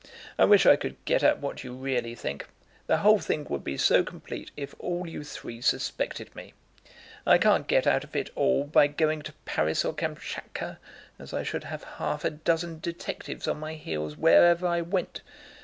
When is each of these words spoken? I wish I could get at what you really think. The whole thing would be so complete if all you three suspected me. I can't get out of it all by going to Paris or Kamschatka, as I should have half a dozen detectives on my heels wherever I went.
I 0.39 0.45
wish 0.45 0.65
I 0.65 0.77
could 0.77 0.95
get 1.05 1.21
at 1.21 1.37
what 1.37 1.63
you 1.63 1.75
really 1.75 2.15
think. 2.15 2.47
The 2.87 2.97
whole 3.05 3.19
thing 3.19 3.45
would 3.51 3.63
be 3.63 3.77
so 3.77 4.03
complete 4.03 4.49
if 4.57 4.73
all 4.79 5.07
you 5.07 5.23
three 5.23 5.61
suspected 5.61 6.35
me. 6.35 6.55
I 7.27 7.37
can't 7.37 7.67
get 7.67 7.85
out 7.85 8.03
of 8.03 8.15
it 8.15 8.31
all 8.33 8.63
by 8.63 8.87
going 8.87 9.21
to 9.21 9.33
Paris 9.45 9.85
or 9.85 9.93
Kamschatka, 9.93 10.79
as 11.19 11.35
I 11.35 11.43
should 11.43 11.65
have 11.65 11.83
half 11.83 12.25
a 12.25 12.31
dozen 12.31 12.79
detectives 12.79 13.47
on 13.47 13.59
my 13.59 13.75
heels 13.75 14.17
wherever 14.17 14.65
I 14.65 14.81
went. 14.81 15.21